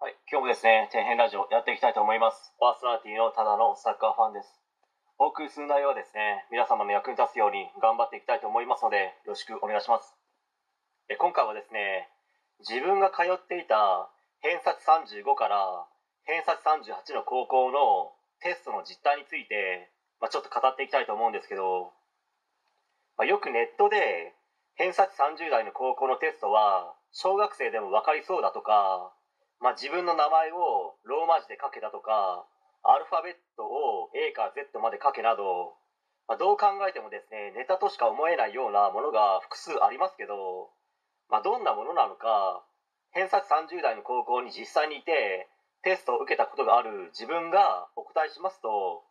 [0.00, 2.56] はい、今日もですね、底辺ラジオやっていきたいと思います。
[2.56, 4.48] パーソナリティのただのサッカーファンです。
[5.20, 10.16] お送りする内容はですね、皆様の役に立つように頑張っていきたいと思いますので、よろしくお願いします。
[11.12, 12.08] え今回はですね、
[12.64, 14.08] 自分が通っていた
[14.40, 14.80] 偏差値
[15.20, 15.84] 35から
[16.24, 16.64] 偏差値
[16.96, 21.92] 38の高校のテストの実態について、まあ、ちょっと語っていきたいと思うんですけど、
[23.20, 24.32] まあ、よくネットで
[24.80, 29.12] 偏差値30代の高校のテストは小学生でも分かりそうだとか、
[29.60, 32.48] まあ、自分の名前をローマ字で書けだとか
[32.82, 35.76] アルファベットを A から Z まで書けなど、
[36.28, 40.72] まあ、どう考えてもですねネタとしか思えないようなものが複数ありますけど、
[41.28, 42.64] まあ、どんなものなのか
[43.12, 45.48] 偏差値30代の高校に実際にいて
[45.84, 49.04] テストを受けたことがある自分がお答えしますと、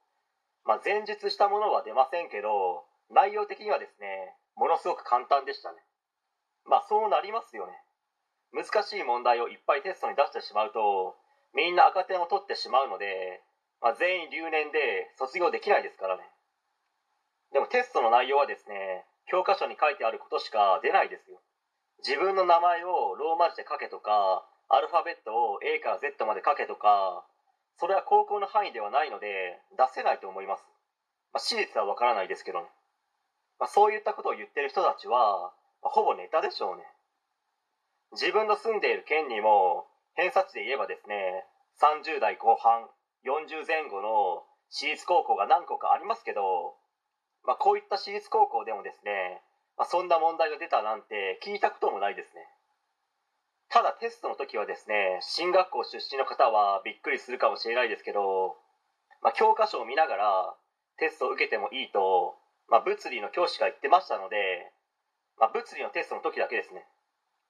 [0.66, 5.78] まあ、前述したものは出ませんけど内容的にはですねものすごく簡単でしたね。
[6.66, 7.74] まあそうなりますよね。
[8.54, 11.16] 難しい問題をいっぱいテストに出してしまうと
[11.54, 13.42] みんな赤点を取ってしまうので、
[13.82, 16.24] まあ、全員留年で卒業できないですからね。
[17.54, 21.42] でもテストの内容はですね教科書に書いてあることしか出ないですよ。
[22.06, 27.26] 自分の名前をローマ字で書けとかアルファベットを A から Z まで書けとか
[27.80, 30.64] それは高校の範囲ではないので出せないと思います、
[31.34, 32.68] まあ、私立はわからないですけどね、
[33.60, 35.52] まあ、そういったことを言ってる人たちは、
[35.82, 36.84] まあほぼネタでしょうね。
[38.12, 41.46] 自分の住んでいる県にも偏差値で言えばですね
[41.82, 42.90] 30代後半
[43.26, 46.76] 40前後の私立高校が何個かありますけど、
[47.46, 49.42] まあ、こういった私立高校でもですね、
[49.78, 52.46] まあ、そんな問題が出たなんて聞いたこともないですね。
[53.70, 58.58] ただテストの時はですね進学校出身の方はびっくりするかもしれないですけど、
[59.22, 60.56] まあ、教科書を見ながら
[60.98, 62.36] テストを受けてもいいと、
[62.68, 64.72] まあ、物理の教師が言ってましたので、
[65.40, 66.86] まあ、物理のテストの時だけですね。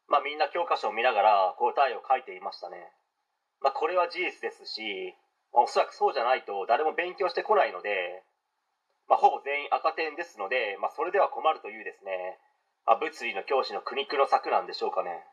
[0.10, 2.92] まあ、みんな教科書を見ながら答えを書いていましたね。
[3.62, 5.16] まあ、これは事実ですし、
[5.54, 8.24] まあ、おそらくそうじゃないと誰も勉強してこないので、
[9.08, 12.38] まあ、ほぼ全員赤点ですので、まあ、それでは困るというですね、
[12.86, 15.26] まあ、物理の教師の苦肉の策なんでしょうかね。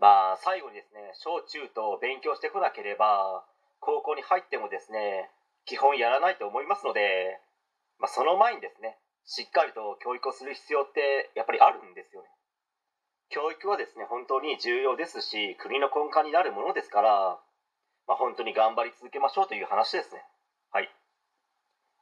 [0.00, 3.44] まあ、最後にですね、小中と勉強してこなければ、
[3.80, 5.28] 高校に入ってもですね、
[5.66, 7.40] 基本やらないと思いますので、
[7.98, 12.28] まあ、その前にですね、しっかりと教育をする必要ってやっぱりあるんですよね。
[13.30, 17.38] 教育はですね本当に重要ですし国の根幹になるものですから、
[18.06, 20.22] まあ、本当に頑張り続けましょうという話ですね。
[20.72, 20.90] はい、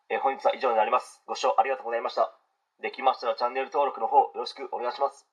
[0.09, 1.23] えー本日は以上になります。
[1.27, 2.33] ご視聴ありがとうございました。
[2.81, 5.28] できましたらチャンネル登録の方よろしくお願いします。